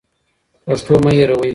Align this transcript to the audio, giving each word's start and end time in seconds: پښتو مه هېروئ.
پښتو 0.65 0.93
مه 1.03 1.11
هېروئ. 1.17 1.49